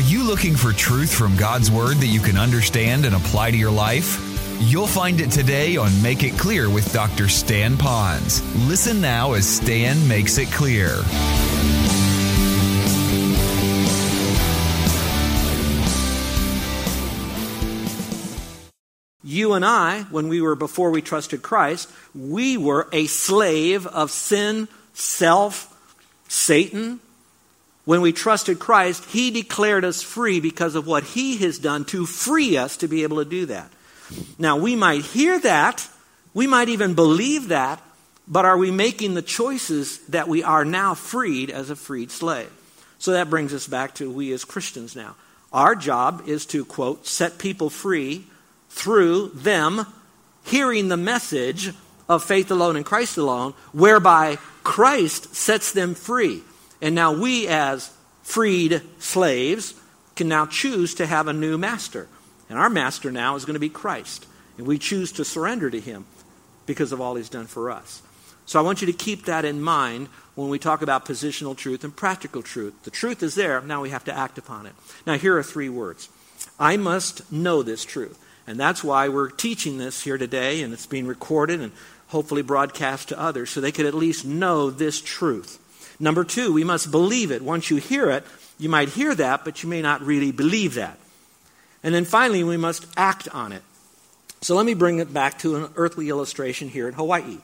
[0.00, 3.56] Are you looking for truth from God's Word that you can understand and apply to
[3.58, 4.18] your life?
[4.58, 7.28] You'll find it today on Make It Clear with Dr.
[7.28, 8.40] Stan Ponz.
[8.66, 10.86] Listen now as Stan makes it clear.
[19.22, 24.10] You and I, when we were before we trusted Christ, we were a slave of
[24.10, 25.66] sin, self,
[26.26, 27.00] Satan.
[27.84, 32.06] When we trusted Christ, He declared us free because of what He has done to
[32.06, 33.70] free us to be able to do that.
[34.38, 35.88] Now, we might hear that,
[36.34, 37.82] we might even believe that,
[38.28, 42.50] but are we making the choices that we are now freed as a freed slave?
[42.98, 45.16] So that brings us back to we as Christians now.
[45.52, 48.26] Our job is to, quote, set people free
[48.68, 49.86] through them
[50.44, 51.72] hearing the message
[52.08, 56.42] of faith alone and Christ alone, whereby Christ sets them free.
[56.80, 59.74] And now we, as freed slaves,
[60.16, 62.08] can now choose to have a new master.
[62.48, 64.26] And our master now is going to be Christ.
[64.58, 66.06] And we choose to surrender to him
[66.66, 68.02] because of all he's done for us.
[68.46, 71.84] So I want you to keep that in mind when we talk about positional truth
[71.84, 72.74] and practical truth.
[72.82, 74.72] The truth is there, now we have to act upon it.
[75.06, 76.08] Now, here are three words
[76.58, 78.18] I must know this truth.
[78.46, 81.72] And that's why we're teaching this here today, and it's being recorded and
[82.08, 85.58] hopefully broadcast to others so they could at least know this truth.
[86.00, 87.42] Number two, we must believe it.
[87.42, 88.24] Once you hear it,
[88.58, 90.98] you might hear that, but you may not really believe that.
[91.82, 93.62] And then finally, we must act on it.
[94.40, 97.38] So let me bring it back to an earthly illustration here in Hawaii.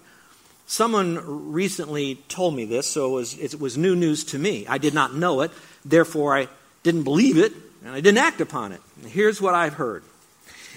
[0.67, 4.67] Someone recently told me this, so it was, it was new news to me.
[4.67, 5.53] I did not know it,
[5.85, 6.49] therefore, I
[6.83, 7.53] didn't believe it,
[7.85, 8.81] and I didn't act upon it.
[9.07, 10.03] here's what I've heard.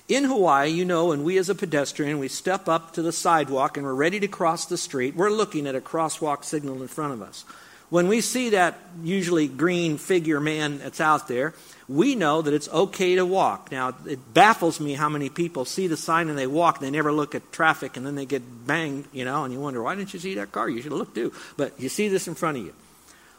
[0.07, 3.77] In Hawaii, you know, when we as a pedestrian, we step up to the sidewalk
[3.77, 7.13] and we're ready to cross the street, we're looking at a crosswalk signal in front
[7.13, 7.45] of us.
[7.89, 11.55] When we see that usually green figure man that's out there,
[11.87, 13.71] we know that it's okay to walk.
[13.71, 16.91] Now, it baffles me how many people see the sign and they walk and they
[16.91, 19.95] never look at traffic and then they get banged, you know, and you wonder, why
[19.95, 20.69] didn't you see that car?
[20.69, 21.33] You should have looked too.
[21.57, 22.73] But you see this in front of you.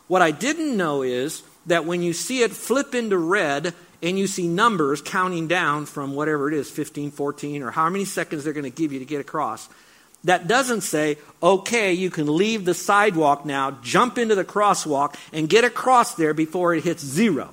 [0.08, 4.26] What I didn't know is that when you see it flip into red, and you
[4.26, 8.52] see numbers counting down from whatever it is 15, 14, or how many seconds they're
[8.52, 9.69] going to give you to get across.
[10.25, 15.48] That doesn't say, okay, you can leave the sidewalk now, jump into the crosswalk, and
[15.48, 17.50] get across there before it hits zero.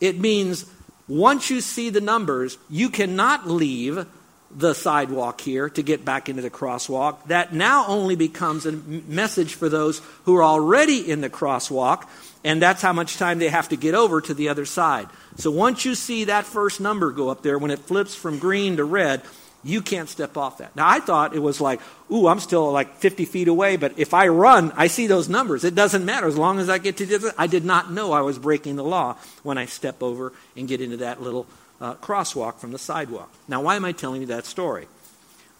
[0.00, 0.66] It means
[1.08, 4.06] once you see the numbers, you cannot leave
[4.50, 7.24] the sidewalk here to get back into the crosswalk.
[7.26, 12.06] That now only becomes a message for those who are already in the crosswalk
[12.44, 15.08] and that's how much time they have to get over to the other side.
[15.36, 18.76] So once you see that first number go up there, when it flips from green
[18.76, 19.22] to red,
[19.68, 20.74] you can't step off that.
[20.74, 21.80] Now, I thought it was like,
[22.10, 25.64] ooh, I'm still like 50 feet away, but if I run, I see those numbers.
[25.64, 28.22] It doesn't matter as long as I get to the I did not know I
[28.22, 31.46] was breaking the law when I step over and get into that little
[31.80, 33.32] uh, crosswalk from the sidewalk.
[33.46, 34.86] Now, why am I telling you that story?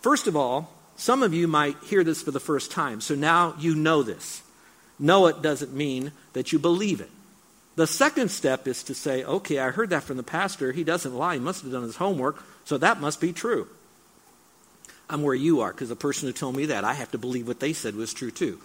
[0.01, 3.55] First of all, some of you might hear this for the first time, so now
[3.59, 4.43] you know this.
[4.99, 7.11] Know it doesn't mean that you believe it.
[7.77, 10.73] The second step is to say, okay, I heard that from the pastor.
[10.73, 11.35] He doesn't lie.
[11.35, 13.69] He must have done his homework, so that must be true.
[15.11, 17.49] I'm where you are because the person who told me that, I have to believe
[17.49, 18.59] what they said was true too.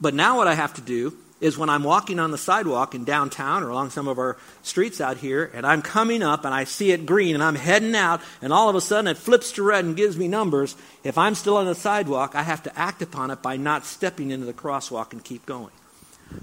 [0.00, 3.04] But now what I have to do is when I'm walking on the sidewalk in
[3.04, 6.64] downtown or along some of our streets out here, and I'm coming up and I
[6.64, 9.62] see it green and I'm heading out, and all of a sudden it flips to
[9.62, 10.76] red and gives me numbers.
[11.04, 14.30] If I'm still on the sidewalk, I have to act upon it by not stepping
[14.30, 15.70] into the crosswalk and keep going.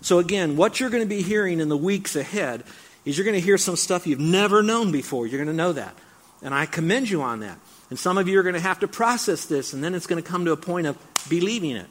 [0.02, 2.64] So, again, what you're going to be hearing in the weeks ahead
[3.04, 5.28] is you're going to hear some stuff you've never known before.
[5.28, 5.94] You're going to know that.
[6.42, 7.60] And I commend you on that.
[7.96, 10.22] And some of you are going to have to process this, and then it's going
[10.22, 10.98] to come to a point of
[11.30, 11.88] believing it.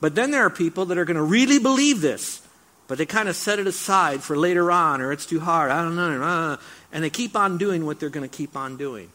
[0.00, 2.40] But then there are people that are going to really believe this,
[2.88, 5.70] but they kind of set it aside for later on, or it's too hard.
[5.70, 6.22] I don't know.
[6.22, 6.56] Uh,
[6.92, 9.10] and they keep on doing what they're going to keep on doing.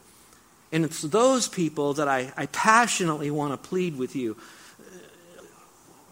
[0.72, 4.38] And it's those people that I, I passionately want to plead with you.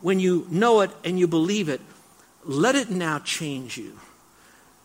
[0.02, 1.82] When you know it and you believe it,
[2.44, 4.00] let it now change you.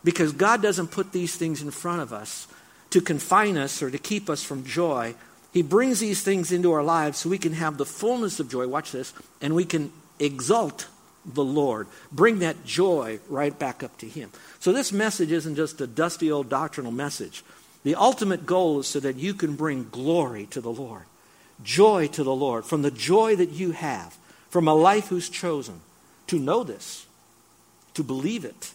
[0.05, 2.49] Because God doesn't put these things in front of us
[2.93, 5.15] to confine us or to keep us from joy.
[5.53, 8.67] He brings these things into our lives so we can have the fullness of joy.
[8.69, 9.13] Watch this.
[9.41, 10.87] And we can exalt
[11.25, 11.87] the Lord.
[12.11, 14.31] Bring that joy right back up to Him.
[14.61, 17.45] So this message isn't just a dusty old doctrinal message.
[17.85, 21.03] The ultimate goal is so that you can bring glory to the Lord,
[21.65, 24.17] joy to the Lord, from the joy that you have,
[24.51, 25.81] from a life who's chosen
[26.29, 27.07] to know this,
[27.95, 28.73] to believe it,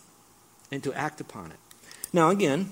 [0.71, 1.57] and to act upon it.
[2.11, 2.71] Now, again,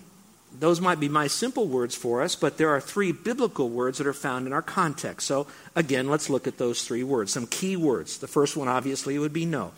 [0.60, 4.08] those might be my simple words for us, but there are three biblical words that
[4.08, 5.28] are found in our context.
[5.28, 8.18] So, again, let's look at those three words, some key words.
[8.18, 9.72] The first one, obviously, would be know.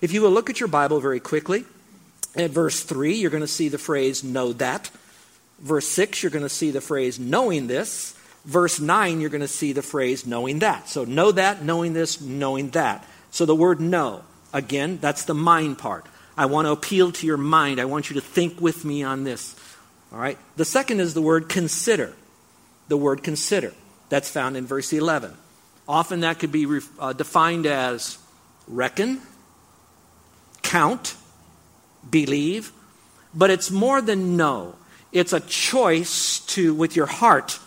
[0.00, 1.64] If you will look at your Bible very quickly,
[2.34, 4.90] At verse 3, you're going to see the phrase know that.
[5.58, 8.14] Verse 6, you're going to see the phrase knowing this.
[8.44, 10.88] Verse 9, you're going to see the phrase knowing that.
[10.88, 13.04] So know that, knowing this, knowing that.
[13.30, 14.22] So the word know,
[14.52, 16.06] again, that's the mind part.
[16.36, 17.80] I want to appeal to your mind.
[17.80, 19.56] I want you to think with me on this.
[20.12, 20.38] All right?
[20.56, 22.14] The second is the word consider.
[22.88, 23.74] The word consider.
[24.08, 25.34] That's found in verse 11.
[25.86, 28.18] Often that could be uh, defined as
[28.66, 29.20] reckon,
[30.62, 31.14] count,
[32.08, 32.72] believe,
[33.34, 34.74] but it's more than know.
[35.12, 37.58] It's a choice to, with your heart,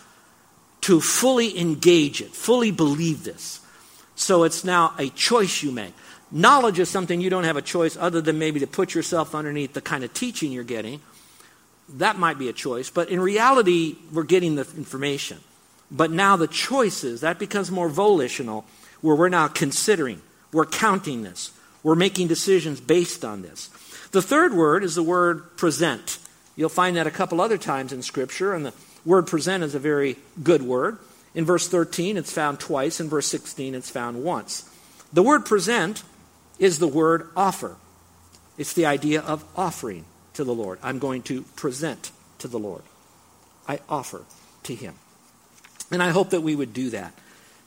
[0.82, 3.60] to fully engage it, fully believe this.
[4.14, 5.94] So it's now a choice you make.
[6.30, 9.74] Knowledge is something you don't have a choice other than maybe to put yourself underneath
[9.74, 11.00] the kind of teaching you're getting.
[11.88, 15.38] That might be a choice, but in reality, we're getting the information.
[15.90, 18.64] But now the choices, that becomes more volitional,
[19.00, 21.52] where we're now considering, we're counting this,
[21.82, 23.68] we're making decisions based on this.
[24.12, 26.18] The third word is the word present.
[26.56, 28.74] You'll find that a couple other times in Scripture, and the
[29.04, 30.98] word present is a very good word.
[31.34, 33.00] In verse 13, it's found twice.
[33.00, 34.68] In verse 16, it's found once.
[35.12, 36.04] The word present
[36.58, 37.76] is the word offer.
[38.56, 40.78] It's the idea of offering to the Lord.
[40.82, 42.82] I'm going to present to the Lord.
[43.68, 44.22] I offer
[44.64, 44.94] to Him.
[45.90, 47.12] And I hope that we would do that.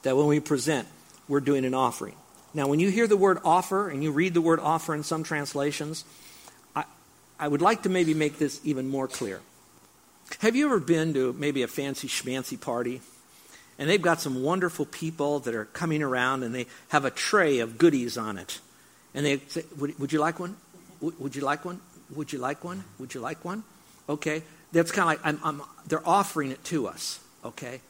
[0.04, 0.88] That when we present,
[1.28, 2.16] we're doing an offering.
[2.54, 5.24] Now, when you hear the word offer and you read the word offer in some
[5.24, 6.06] translations,
[6.76, 6.86] I,
[7.40, 9.42] I would like to maybe make this even more clear.
[10.40, 13.02] Have you ever been to maybe a fancy schmancy party?
[13.78, 17.60] And they've got some wonderful people that are coming around and they have a tray
[17.60, 18.60] of goodies on it.
[19.14, 20.56] And they say, Would, would you like one?
[21.02, 21.82] Would, would you like one?
[22.14, 22.84] Would you like one?
[23.00, 23.64] Would you like one?
[24.08, 24.44] Okay.
[24.72, 27.20] That's kind of like I'm, I'm, they're offering it to us.
[27.44, 27.82] Okay.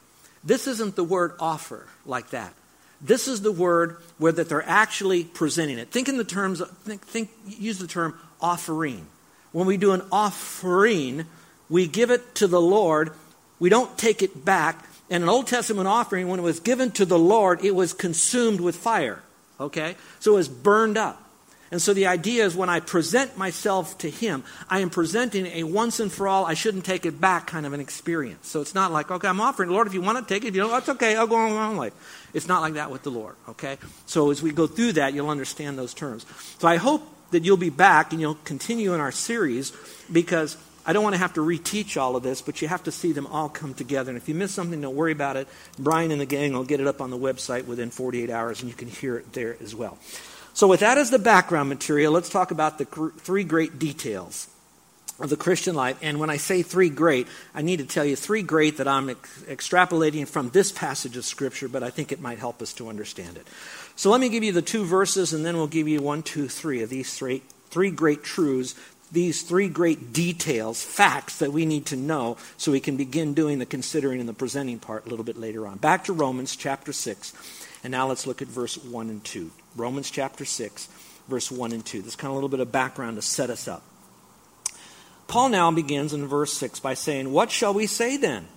[0.44, 2.52] This isn't the word offer like that.
[3.00, 5.90] This is the word where that they're actually presenting it.
[5.90, 9.06] Think in the terms think, think use the term offering.
[9.52, 11.26] When we do an offering,
[11.68, 13.10] we give it to the Lord.
[13.58, 14.84] We don't take it back.
[15.10, 18.60] And an Old Testament offering, when it was given to the Lord, it was consumed
[18.60, 19.22] with fire.
[19.60, 19.96] Okay?
[20.20, 21.22] So it was burned up.
[21.70, 25.64] And so the idea is when I present myself to Him, I am presenting a
[25.64, 28.48] once and for all, I shouldn't take it back kind of an experience.
[28.48, 30.60] So it's not like, okay, I'm offering, Lord, if you want to take it, you
[30.60, 31.92] don't, that's okay, I'll go on my own life.
[32.34, 33.78] It's not like that with the Lord, okay?
[34.06, 36.24] So as we go through that, you'll understand those terms.
[36.58, 37.02] So I hope
[37.32, 39.72] that you'll be back and you'll continue in our series
[40.12, 40.56] because
[40.88, 43.10] I don't want to have to reteach all of this, but you have to see
[43.10, 44.10] them all come together.
[44.10, 45.48] And if you miss something, don't worry about it.
[45.78, 48.70] Brian and the gang will get it up on the website within 48 hours, and
[48.70, 49.98] you can hear it there as well.
[50.56, 54.48] So, with that as the background material, let's talk about the three great details
[55.20, 55.98] of the Christian life.
[56.00, 59.10] And when I say three great, I need to tell you three great that I'm
[59.10, 62.88] ex- extrapolating from this passage of Scripture, but I think it might help us to
[62.88, 63.46] understand it.
[63.96, 66.48] So let me give you the two verses, and then we'll give you one, two,
[66.48, 68.74] three of these three, three great truths,
[69.12, 73.58] these three great details, facts that we need to know so we can begin doing
[73.58, 75.76] the considering and the presenting part a little bit later on.
[75.76, 77.34] Back to Romans chapter 6.
[77.86, 79.48] And now let's look at verse 1 and 2.
[79.76, 80.88] Romans chapter 6,
[81.28, 81.98] verse 1 and 2.
[81.98, 83.84] This is kind of a little bit of background to set us up.
[85.28, 88.48] Paul now begins in verse 6 by saying, What shall we say then?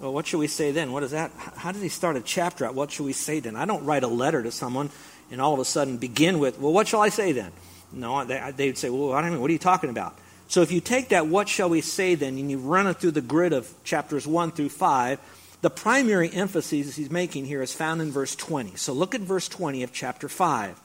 [0.00, 0.92] Well, what shall we say then?
[0.92, 1.32] What is that?
[1.56, 2.74] How does he start a chapter out?
[2.74, 3.56] What shall we say then?
[3.56, 4.88] I don't write a letter to someone
[5.30, 7.52] and all of a sudden begin with, Well, what shall I say then?
[7.92, 10.16] No, they, they'd say, Well, I don't mean, what are you talking about?
[10.48, 13.10] So if you take that, what shall we say then, and you run it through
[13.10, 15.20] the grid of chapters 1 through 5,
[15.66, 18.76] the primary emphasis he's making here is found in verse 20.
[18.76, 20.78] So look at verse 20 of chapter 5.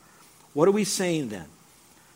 [0.56, 1.46] What are we saying then?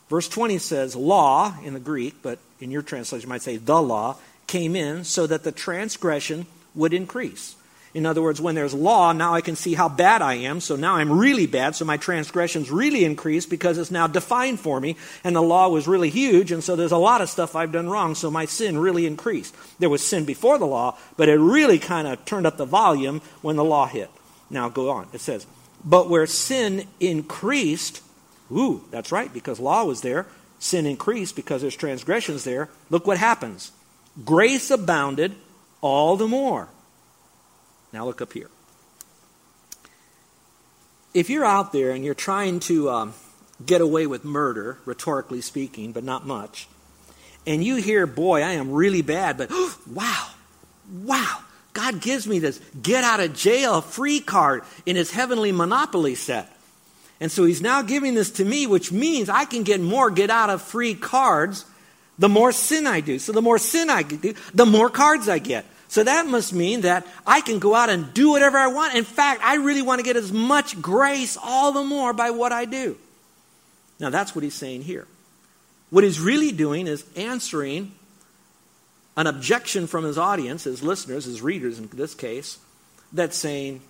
[0.10, 3.80] Verse 20 says, Law in the Greek, but in your translation you might say the
[3.80, 4.18] law,
[4.48, 7.56] came in so that the transgression would increase.
[7.96, 10.60] In other words, when there's law, now I can see how bad I am.
[10.60, 11.78] So now I'm really bad.
[11.78, 14.98] So my transgressions really increase because it's now defined for me.
[15.24, 16.52] And the law was really huge.
[16.52, 18.14] And so there's a lot of stuff I've done wrong.
[18.14, 19.56] So my sin really increased.
[19.80, 23.22] There was sin before the law, but it really kind of turned up the volume
[23.42, 24.10] when the law hit.
[24.50, 25.08] Now go on.
[25.14, 25.48] It says,
[25.86, 28.02] But where sin increased,
[28.52, 30.28] ooh, that's right, because law was there.
[30.60, 32.68] Sin increased because there's transgressions there.
[32.90, 33.72] Look what happens.
[34.26, 35.34] Grace abounded
[35.80, 36.68] all the more
[37.96, 38.50] now look up here.
[41.14, 43.14] If you're out there and you're trying to um,
[43.66, 46.68] get away with murder, rhetorically speaking, but not much,
[47.48, 49.50] and you hear, boy, I am really bad, but
[49.90, 50.28] wow,
[51.04, 51.40] wow,
[51.74, 56.52] God gives me this get out of jail free card in his heavenly monopoly set.
[57.22, 60.30] And so he's now giving this to me, which means I can get more get
[60.30, 61.66] out of free cards
[62.18, 63.20] the more sin I do.
[63.20, 65.66] So the more sin I do, the more cards I get.
[65.88, 68.96] So that must mean that I can go out and do whatever I want.
[68.96, 72.52] In fact, I really want to get as much grace all the more by what
[72.52, 72.98] I do.
[74.00, 75.08] Now, that's what he's saying here.
[75.90, 77.94] What he's really doing is answering
[79.16, 82.58] an objection from his audience, his listeners, his readers in this case,
[83.14, 83.82] that's saying,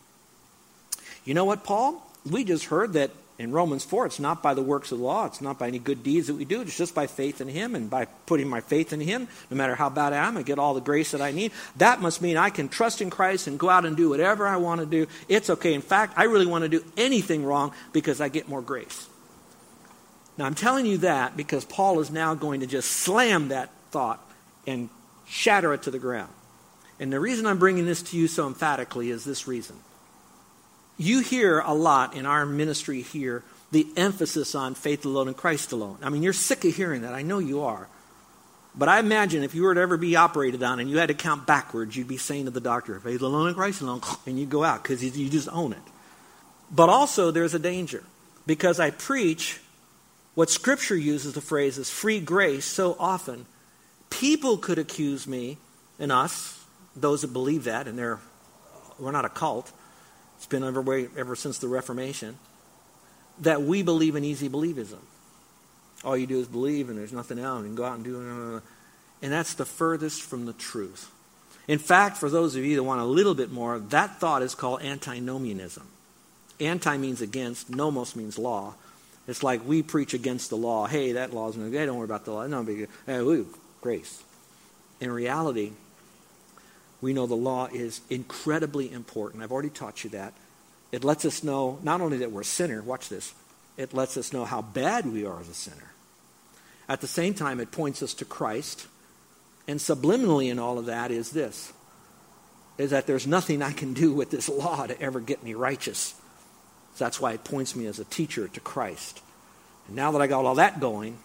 [1.24, 2.06] you know what, Paul?
[2.30, 5.25] We just heard that in Romans 4, it's not by the works of the law,
[5.25, 7.75] it's not by any good deeds that we do, it's just by faith in Him.
[7.75, 10.58] And by putting my faith in Him, no matter how bad I am, I get
[10.58, 11.51] all the grace that I need.
[11.75, 14.56] That must mean I can trust in Christ and go out and do whatever I
[14.56, 15.08] want to do.
[15.27, 15.74] It's okay.
[15.74, 19.10] In fact, I really want to do anything wrong because I get more grace.
[20.38, 24.22] Now, I'm telling you that because Paul is now going to just slam that thought
[24.65, 24.89] and
[25.27, 26.32] shatter it to the ground.
[27.01, 29.75] And the reason I'm bringing this to you so emphatically is this reason.
[30.98, 35.72] You hear a lot in our ministry here the emphasis on faith alone and Christ
[35.72, 35.98] alone.
[36.02, 37.14] I mean, you're sick of hearing that.
[37.14, 37.88] I know you are.
[38.78, 41.14] But I imagine if you were to ever be operated on and you had to
[41.14, 44.46] count backwards, you'd be saying to the doctor, faith alone and Christ alone, and you
[44.46, 45.80] go out because you just own it.
[46.72, 48.04] But also, there's a danger
[48.46, 49.60] because I preach
[50.34, 53.46] what Scripture uses the phrase as free grace so often.
[54.10, 55.58] People could accuse me
[56.00, 56.64] and us,
[56.96, 58.20] those that believe that, and they're,
[59.00, 59.72] we're not a cult,
[60.38, 62.38] it's been everywhere ever since the Reformation,
[63.39, 65.00] that we believe in easy believism.
[66.04, 68.63] All you do is believe, and there's nothing else, and go out and do it.
[69.22, 71.10] And that's the furthest from the truth.
[71.68, 74.54] In fact, for those of you that want a little bit more, that thought is
[74.54, 75.88] called antinomianism.
[76.60, 78.75] Anti means against, nomos means law.
[79.27, 80.86] It's like we preach against the law.
[80.86, 81.80] Hey, that law's no good.
[81.80, 82.46] Hey, don't worry about the law.
[82.46, 83.48] No big hey, woo,
[83.82, 84.22] grace.
[85.01, 85.72] In reality,
[87.06, 89.44] we know the law is incredibly important.
[89.44, 90.34] I've already taught you that.
[90.92, 93.32] It lets us know not only that we're a sinner, watch this,
[93.78, 95.92] it lets us know how bad we are as a sinner.
[96.90, 98.88] At the same time, it points us to Christ.
[99.68, 101.72] And subliminally in all of that is this
[102.80, 106.16] is that there's nothing I can do with this law to ever get me righteous.
[106.96, 109.22] So that's why it points me as a teacher to Christ.
[109.86, 111.20] And now that I got all that going,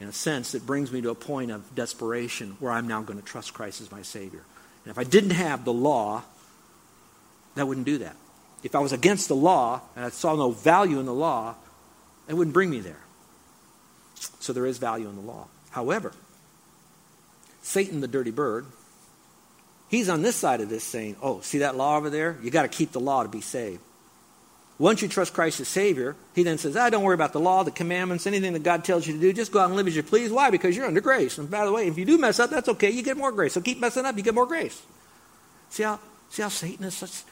[0.00, 3.18] in a sense, it brings me to a point of desperation where I'm now going
[3.18, 4.42] to trust Christ as my Savior.
[4.84, 6.22] And if I didn't have the law,
[7.54, 8.16] that wouldn't do that.
[8.62, 11.54] If I was against the law and I saw no value in the law,
[12.28, 13.00] it wouldn't bring me there.
[14.40, 15.48] So there is value in the law.
[15.70, 16.12] However,
[17.62, 18.66] Satan, the dirty bird,
[19.88, 22.38] he's on this side of this saying, oh, see that law over there?
[22.42, 23.80] You got to keep the law to be saved.
[24.78, 27.62] Once you trust Christ as Savior, he then says, ah, don't worry about the law,
[27.62, 29.32] the commandments, anything that God tells you to do.
[29.32, 30.32] Just go out and live as you please.
[30.32, 30.50] Why?
[30.50, 31.38] Because you're under grace.
[31.38, 32.90] And by the way, if you do mess up, that's okay.
[32.90, 33.52] You get more grace.
[33.52, 34.82] So keep messing up, you get more grace.
[35.70, 37.22] See how, see how Satan is such,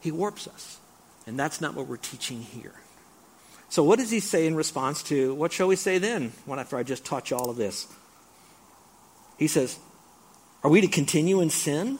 [0.00, 0.78] he warps us.
[1.26, 2.74] And that's not what we're teaching here.
[3.68, 6.76] So what does he say in response to, what shall we say then, when after
[6.76, 7.88] I just taught you all of this?
[9.38, 9.76] He says,
[10.62, 11.98] are we to continue in sin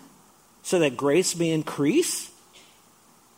[0.62, 2.30] so that grace may increase?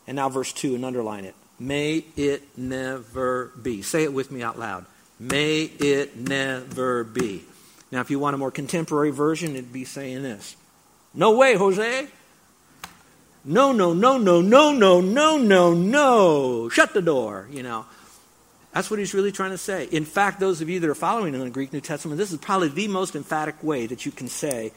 [0.06, 1.34] And now, verse 2, and underline it.
[1.58, 3.82] May it never be.
[3.82, 4.86] Say it with me out loud.
[5.18, 7.44] May it never be.
[7.90, 10.56] Now, if you want a more contemporary version, it'd be saying this
[11.14, 12.08] No way, Jose.
[13.44, 16.68] No, no, no, no, no, no, no, no, no.
[16.68, 17.86] Shut the door, you know.
[18.72, 19.88] That's what he's really trying to say.
[19.90, 22.38] In fact, those of you that are following in the Greek New Testament, this is
[22.38, 24.72] probably the most emphatic way that you can say,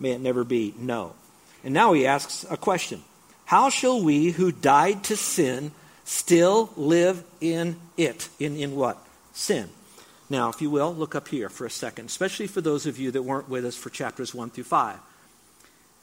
[0.00, 1.12] may it never be no.
[1.62, 3.02] And now he asks a question
[3.44, 5.72] how shall we who died to sin
[6.04, 8.28] still live in it?
[8.38, 8.98] In, in what?
[9.32, 9.68] Sin.
[10.30, 13.10] Now, if you will, look up here for a second, especially for those of you
[13.10, 14.98] that weren't with us for chapters 1 through 5.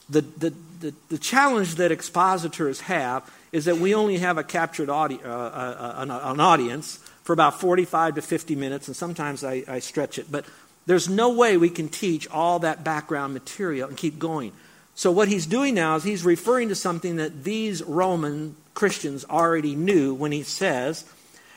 [0.10, 4.90] The, the, the, the challenge that expositors have is that we only have a captured
[4.90, 9.64] audi- uh, uh, an, an, audience for about 45 to 50 minutes, and sometimes I,
[9.68, 10.32] I stretch it.
[10.32, 10.46] But
[10.86, 14.52] there's no way we can teach all that background material and keep going.
[14.96, 19.76] So, what he's doing now is he's referring to something that these Roman Christians already
[19.76, 21.06] knew when he says,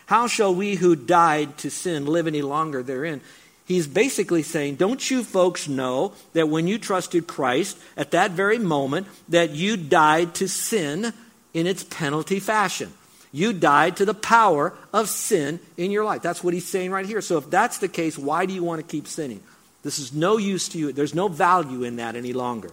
[0.07, 3.21] How shall we who died to sin live any longer therein?
[3.67, 8.59] He's basically saying, Don't you folks know that when you trusted Christ, at that very
[8.59, 11.13] moment, that you died to sin
[11.55, 12.93] in its penalty fashion?
[13.33, 16.23] You died to the power of sin in your life.
[16.23, 17.21] That's what he's saying right here.
[17.21, 19.41] So, if that's the case, why do you want to keep sinning?
[19.85, 20.93] This is no use to you.
[20.93, 22.71] There's no value in that any longer.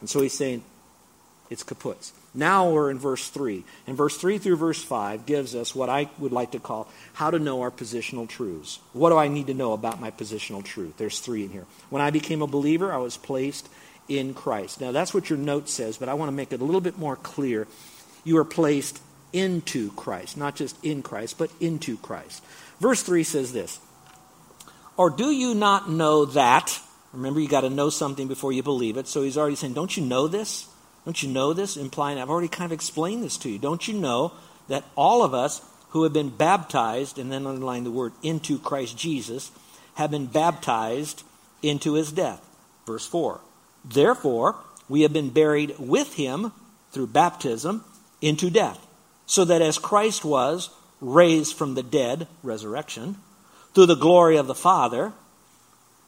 [0.00, 0.62] And so he's saying
[1.50, 2.10] it's kaput.
[2.38, 3.64] Now we're in verse 3.
[3.88, 7.32] And verse 3 through verse 5 gives us what I would like to call how
[7.32, 8.78] to know our positional truths.
[8.92, 10.98] What do I need to know about my positional truth?
[10.98, 11.66] There's three in here.
[11.90, 13.68] When I became a believer, I was placed
[14.08, 14.80] in Christ.
[14.80, 16.96] Now that's what your note says, but I want to make it a little bit
[16.96, 17.66] more clear.
[18.22, 19.02] You are placed
[19.32, 22.44] into Christ, not just in Christ, but into Christ.
[22.78, 23.80] Verse 3 says this
[24.96, 26.80] Or do you not know that?
[27.12, 29.08] Remember, you got to know something before you believe it.
[29.08, 30.68] So he's already saying, Don't you know this?
[31.08, 31.78] Don't you know this?
[31.78, 33.58] Implying, I've already kind of explained this to you.
[33.58, 34.34] Don't you know
[34.68, 35.62] that all of us
[35.92, 39.50] who have been baptized, and then underline the word into Christ Jesus,
[39.94, 41.22] have been baptized
[41.62, 42.46] into his death.
[42.86, 43.40] Verse 4.
[43.86, 46.52] Therefore, we have been buried with him
[46.92, 47.86] through baptism
[48.20, 48.86] into death,
[49.24, 50.68] so that as Christ was
[51.00, 53.16] raised from the dead, resurrection,
[53.72, 55.14] through the glory of the Father,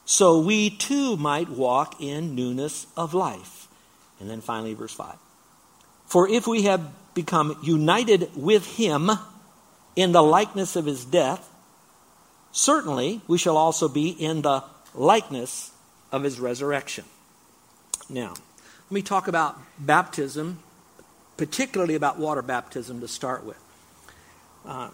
[0.05, 3.60] so we too might walk in newness of life.
[4.21, 5.17] And then finally, verse 5.
[6.07, 9.11] For if we have become united with him
[9.97, 11.49] in the likeness of his death,
[12.53, 14.63] certainly we shall also be in the
[14.95, 15.71] likeness
[16.13, 17.05] of his resurrection.
[18.09, 20.59] Now, let me talk about baptism,
[21.37, 23.59] particularly about water baptism to start with.
[24.67, 24.91] Uh,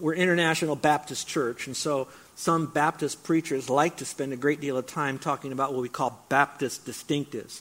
[0.00, 4.76] we're International Baptist Church, and so some Baptist preachers like to spend a great deal
[4.76, 7.60] of time talking about what we call Baptist distinctives.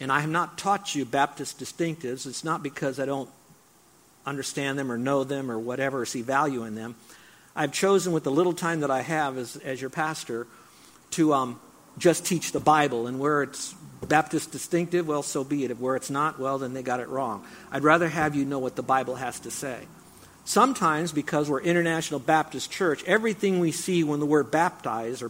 [0.00, 2.26] And I have not taught you Baptist distinctives.
[2.26, 3.28] It's not because I don't
[4.26, 6.94] understand them or know them or whatever or see value in them.
[7.54, 10.46] I've chosen, with the little time that I have as, as your pastor,
[11.12, 11.60] to um,
[11.98, 13.06] just teach the Bible.
[13.06, 13.74] And where it's
[14.06, 15.78] Baptist distinctive, well, so be it.
[15.78, 17.44] Where it's not, well, then they got it wrong.
[17.70, 19.80] I'd rather have you know what the Bible has to say.
[20.44, 25.28] Sometimes, because we're International Baptist Church, everything we see when the word baptize or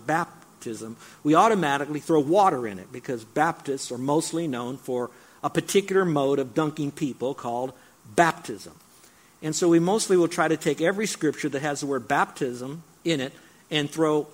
[0.61, 5.11] baptism, we automatically throw water in it because Baptists are mostly known for
[5.43, 7.73] a particular mode of dunking people called
[8.14, 8.75] baptism.
[9.43, 12.83] And so we mostly will try to take every scripture that has the word baptism
[13.07, 13.33] in it
[13.71, 14.26] and throw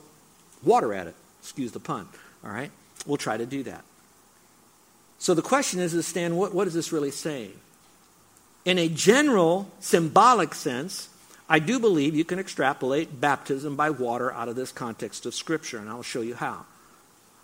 [0.65, 1.15] water at it.
[1.43, 2.09] Excuse the pun.
[2.45, 2.73] All right?
[3.07, 3.85] We'll try to do that.
[5.19, 7.53] So the question is, is Stan, what, what is this really saying?
[8.65, 11.09] In a general symbolic sense,
[11.49, 15.79] I do believe you can extrapolate baptism by water out of this context of Scripture,
[15.79, 16.67] and I'll show you how.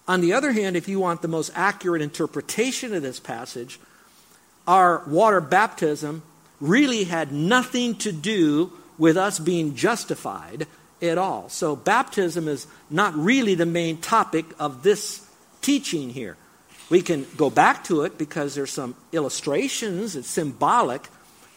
[0.09, 3.79] On the other hand, if you want the most accurate interpretation of this passage,
[4.67, 6.23] our water baptism
[6.61, 10.67] really had nothing to do with us being justified
[11.01, 11.49] at all.
[11.49, 15.27] So, baptism is not really the main topic of this
[15.61, 16.37] teaching here.
[16.91, 21.09] We can go back to it because there's some illustrations, it's symbolic,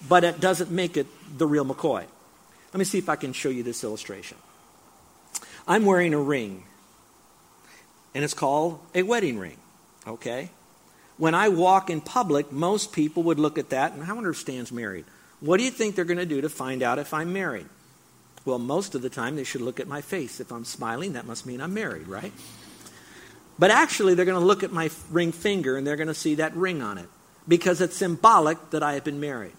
[0.07, 2.05] but it doesn't make it the real McCoy.
[2.75, 4.37] Let me see if I can show you this illustration.
[5.65, 6.65] I'm wearing a ring,
[8.13, 9.55] and it's called a wedding ring,
[10.05, 10.49] okay?
[11.15, 14.35] When I walk in public, most people would look at that and I wonder if
[14.35, 15.05] Stan's married.
[15.39, 17.67] What do you think they're going to do to find out if I'm married?
[18.43, 20.41] Well, most of the time they should look at my face.
[20.41, 22.33] If I'm smiling, that must mean I'm married, right?
[23.57, 26.35] But actually, they're going to look at my ring finger and they're going to see
[26.35, 27.07] that ring on it
[27.47, 29.53] because it's symbolic that I have been married.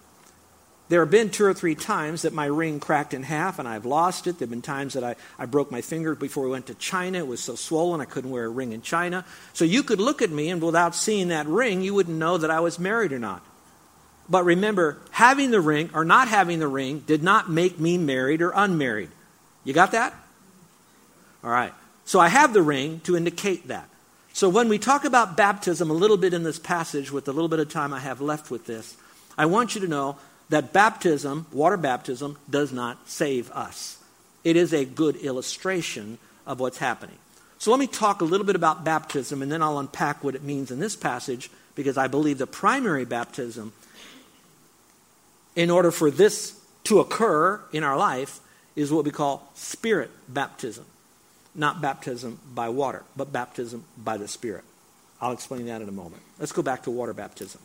[0.89, 3.85] There have been two or three times that my ring cracked in half and I've
[3.85, 4.39] lost it.
[4.39, 7.19] There have been times that I, I broke my finger before we went to China.
[7.19, 9.25] It was so swollen I couldn't wear a ring in China.
[9.53, 12.51] So you could look at me and without seeing that ring, you wouldn't know that
[12.51, 13.43] I was married or not.
[14.29, 18.41] But remember, having the ring or not having the ring did not make me married
[18.41, 19.11] or unmarried.
[19.65, 20.15] You got that?
[21.43, 21.73] All right.
[22.05, 23.89] So I have the ring to indicate that.
[24.33, 27.49] So when we talk about baptism a little bit in this passage, with the little
[27.49, 28.97] bit of time I have left with this,
[29.39, 30.17] I want you to know
[30.49, 33.99] that baptism, water baptism, does not save us.
[34.45, 37.17] It is a good illustration of what's happening.
[37.59, 40.43] So let me talk a little bit about baptism, and then I'll unpack what it
[40.43, 43.73] means in this passage, because I believe the primary baptism,
[45.57, 48.41] in order for this to occur in our life,
[48.77, 50.85] is what we call spirit baptism
[51.57, 54.63] not baptism by water, but baptism by the Spirit.
[55.21, 56.23] I'll explain that in a moment.
[56.39, 57.61] Let's go back to water baptism.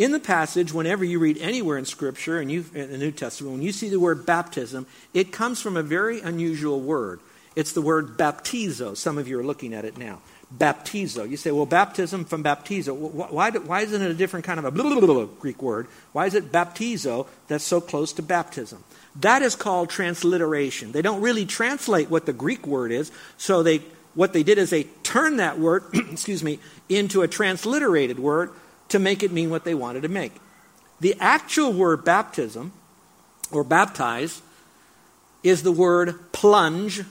[0.00, 3.52] In the passage, whenever you read anywhere in Scripture and you, in the New Testament,
[3.52, 7.20] when you see the word baptism, it comes from a very unusual word.
[7.54, 8.96] It's the word baptizo.
[8.96, 10.22] Some of you are looking at it now.
[10.56, 11.28] Baptizo.
[11.28, 12.96] You say, well, baptism from baptizo.
[12.96, 15.86] Why, why isn't it a different kind of a Greek word?
[16.12, 18.82] Why is it baptizo that's so close to baptism?
[19.16, 20.92] That is called transliteration.
[20.92, 23.82] They don't really translate what the Greek word is, so they
[24.14, 26.58] what they did is they turned that word, excuse me,
[26.88, 28.50] into a transliterated word
[28.90, 30.32] to make it mean what they wanted to make.
[31.00, 32.72] The actual word baptism
[33.50, 34.42] or baptize
[35.42, 37.02] is the word plunge,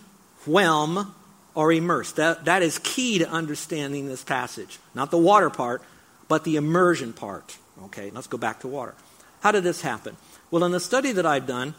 [0.45, 1.15] whelm,
[1.55, 2.11] or immerse.
[2.13, 4.79] That, that is key to understanding this passage.
[4.93, 5.81] Not the water part,
[6.27, 7.57] but the immersion part.
[7.85, 8.93] Okay, let's go back to water.
[9.41, 10.15] How did this happen?
[10.51, 11.73] Well, in the study that I've done,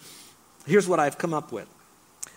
[0.67, 1.69] here's what I've come up with.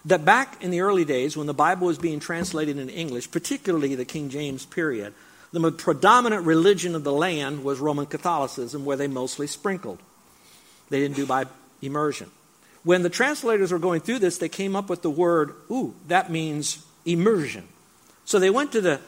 [0.06, 3.96] That back in the early days, when the Bible was being translated in English, particularly
[3.96, 5.14] the King James period,
[5.54, 10.00] the predominant religion of the land was Roman Catholicism, where they mostly sprinkled.
[10.90, 11.46] They didn't do by
[11.82, 12.30] immersion.
[12.84, 16.30] When the translators were going through this, they came up with the word, ooh, that
[16.30, 17.68] means immersion.
[18.26, 19.00] So they went to the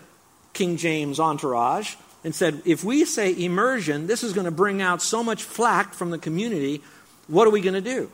[0.53, 5.01] King James entourage and said, if we say immersion, this is going to bring out
[5.01, 6.81] so much flack from the community
[7.27, 8.09] what are we going to do?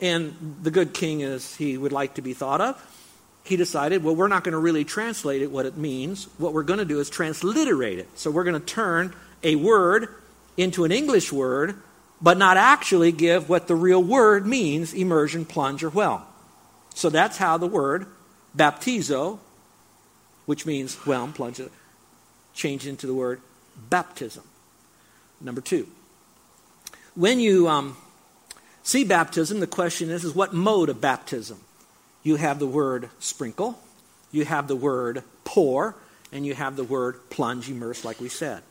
[0.00, 2.99] And the good king, as he would like to be thought of,
[3.44, 6.28] he decided, whelm, we're not going to really translate it what it means.
[6.38, 8.08] What we're going to do is transliterate it.
[8.18, 10.08] So we're going to turn a word
[10.56, 11.76] into an English word,
[12.20, 16.26] but not actually give what the real word means immersion, plunge, or well.
[16.94, 18.06] So that's how the word
[18.56, 19.38] baptizo,
[20.46, 21.60] which means whelm, plunge,
[22.52, 23.40] changed into the word
[23.88, 24.44] baptism.
[25.40, 25.88] Number two.
[27.14, 27.96] When you um,
[28.82, 31.60] see baptism, the question is, is what mode of baptism?
[32.22, 33.78] You have the word sprinkle,
[34.32, 35.94] you have the word pour,
[36.32, 38.62] and you have the word plunge, immerse, like we said.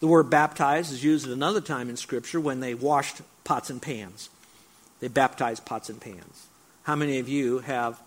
[0.00, 3.80] The word baptize is used at another time in Scripture when they washed pots and
[3.80, 4.28] pans.
[5.00, 6.46] They baptized pots and pans.
[6.82, 7.98] How many of you have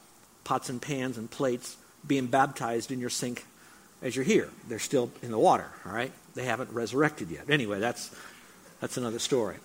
[0.43, 3.45] pots and pans and plates being baptized in your sink
[4.01, 4.49] as you're here?
[4.67, 6.11] They're still in the water, all right?
[6.35, 7.49] They haven't resurrected yet.
[7.49, 8.15] Anyway, that's,
[8.79, 9.57] that's another story.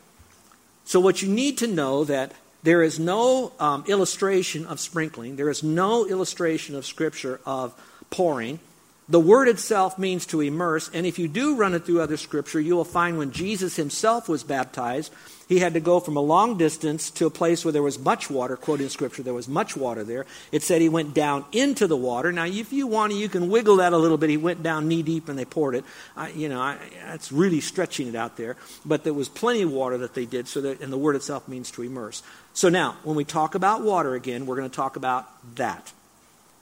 [0.84, 2.32] So, what you need to know that
[2.64, 7.74] there is no um, illustration of sprinkling, there is no illustration of Scripture of
[8.10, 8.58] pouring.
[9.06, 12.58] The word itself means to immerse, and if you do run it through other scripture,
[12.58, 15.12] you will find when Jesus himself was baptized,
[15.46, 18.30] he had to go from a long distance to a place where there was much
[18.30, 18.56] water.
[18.56, 20.24] Quoting scripture, there was much water there.
[20.52, 22.32] It said he went down into the water.
[22.32, 24.30] Now, if you want to, you can wiggle that a little bit.
[24.30, 25.84] He went down knee deep and they poured it.
[26.16, 28.56] I, you know, I, that's really stretching it out there.
[28.86, 31.46] But there was plenty of water that they did, so that, and the word itself
[31.46, 32.22] means to immerse.
[32.54, 35.92] So now, when we talk about water again, we're going to talk about that.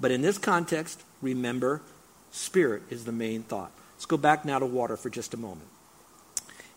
[0.01, 1.83] But in this context, remember
[2.33, 3.71] Spirit is the main thought.
[3.95, 5.69] Let's go back now to water for just a moment.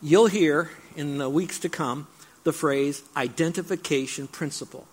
[0.01, 2.07] You'll hear in the weeks to come
[2.43, 4.85] the phrase identification principle.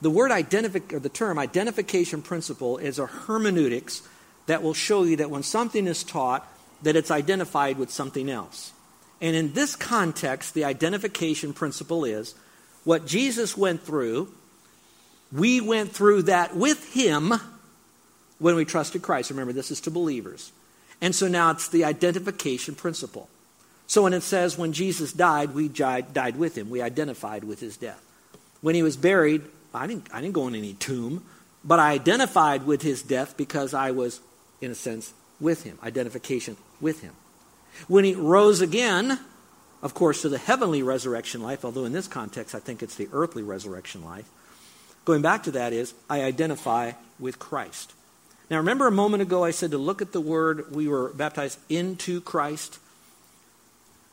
[0.00, 4.02] The word identific or the term identification principle is a hermeneutics
[4.46, 6.46] that will show you that when something is taught
[6.82, 8.72] that it's identified with something else.
[9.20, 12.34] And in this context, the identification principle is
[12.84, 14.32] what Jesus went through,
[15.32, 17.34] we went through that with him
[18.38, 19.30] when we trusted Christ.
[19.30, 20.52] Remember, this is to believers.
[21.00, 23.28] And so now it's the identification principle.
[23.86, 27.76] So when it says when Jesus died, we died with him, we identified with his
[27.76, 28.02] death.
[28.60, 31.24] When he was buried, I didn't, I didn't go in any tomb,
[31.64, 34.20] but I identified with his death because I was,
[34.60, 37.14] in a sense, with him, identification with him.
[37.86, 39.20] When he rose again,
[39.82, 43.08] of course, to the heavenly resurrection life, although in this context I think it's the
[43.12, 44.28] earthly resurrection life,
[45.04, 47.92] going back to that is I identify with Christ.
[48.50, 51.58] Now, remember a moment ago I said to look at the word we were baptized
[51.68, 52.78] into Christ?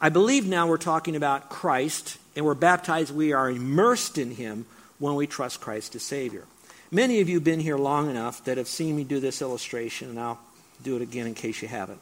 [0.01, 4.65] I believe now we're talking about Christ, and we're baptized, we are immersed in Him
[4.99, 6.43] when we trust Christ as Savior.
[6.91, 10.09] Many of you have been here long enough that have seen me do this illustration,
[10.09, 10.39] and I'll
[10.83, 12.01] do it again in case you haven't.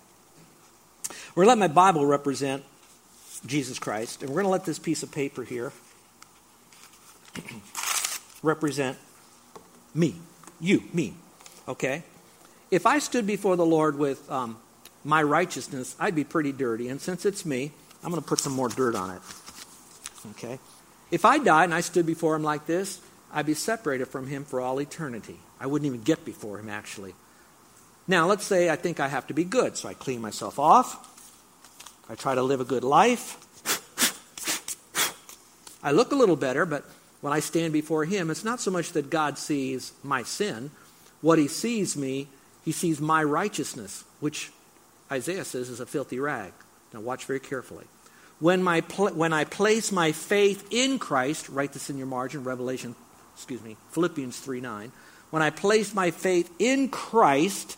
[1.36, 2.64] We're going to let my Bible represent
[3.46, 5.72] Jesus Christ, and we're going to let this piece of paper here
[8.44, 8.98] represent
[9.94, 10.16] me,
[10.60, 11.14] you, me,
[11.68, 12.04] okay?
[12.74, 14.58] If I stood before the Lord with um,
[15.04, 16.90] my righteousness, I'd be pretty dirty.
[16.90, 17.72] And since it's me,
[18.04, 19.22] I'm going to put some more dirt on it.
[20.32, 20.58] Okay?
[21.12, 23.00] If I died and I stood before him like this,
[23.32, 25.38] I'd be separated from him for all eternity.
[25.60, 27.14] I wouldn't even get before him, actually.
[28.08, 31.12] Now, let's say I think I have to be good, so I clean myself off.
[32.10, 33.38] I try to live a good life.
[35.84, 36.86] I look a little better, but
[37.22, 40.72] when I stand before him, it's not so much that God sees my sin.
[41.22, 42.30] What he sees me
[42.64, 44.52] he sees my righteousness, which
[45.12, 46.54] Isaiah says is a filthy rag.
[46.94, 47.86] Now, watch very carefully.
[48.40, 52.44] When, my pl- when I place my faith in Christ, write this in your margin,
[52.44, 52.96] Revelation,
[53.34, 54.92] excuse me, Philippians 3 9.
[55.30, 57.78] When I place my faith in Christ,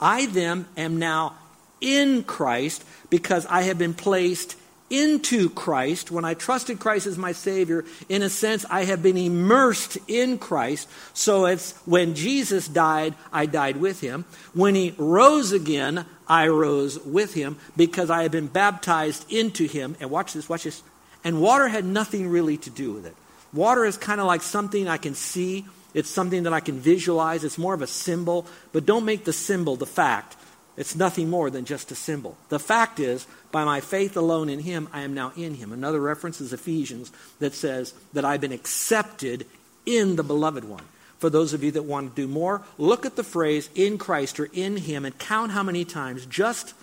[0.00, 1.36] I then am now
[1.80, 4.56] in Christ because I have been placed
[4.92, 9.16] into Christ, when I trusted Christ as my Savior, in a sense, I have been
[9.16, 10.86] immersed in Christ.
[11.14, 14.26] So it's when Jesus died, I died with him.
[14.52, 19.96] When he rose again, I rose with him because I have been baptized into him.
[19.98, 20.82] And watch this, watch this.
[21.24, 23.16] And water had nothing really to do with it.
[23.54, 25.64] Water is kind of like something I can see.
[25.94, 27.44] It's something that I can visualize.
[27.44, 30.36] It's more of a symbol, but don't make the symbol the fact.
[30.76, 32.36] It's nothing more than just a symbol.
[32.48, 35.72] The fact is, by my faith alone in Him, I am now in Him.
[35.72, 39.46] Another reference is Ephesians that says that I've been accepted
[39.84, 40.84] in the beloved one.
[41.18, 44.40] For those of you that want to do more, look at the phrase in Christ
[44.40, 46.74] or in Him and count how many times just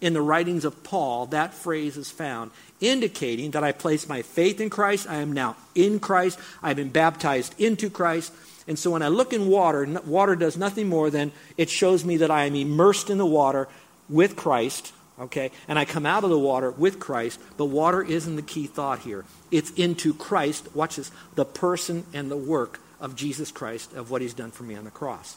[0.00, 4.60] in the writings of Paul that phrase is found, indicating that I place my faith
[4.60, 5.08] in Christ.
[5.08, 6.38] I am now in Christ.
[6.62, 8.32] I've been baptized into Christ.
[8.66, 12.18] And so when I look in water, water does nothing more than it shows me
[12.18, 13.68] that I am immersed in the water
[14.08, 15.50] with Christ, okay?
[15.68, 19.00] And I come out of the water with Christ, but water isn't the key thought
[19.00, 19.24] here.
[19.50, 24.22] It's into Christ, watch this, the person and the work of Jesus Christ, of what
[24.22, 25.36] he's done for me on the cross.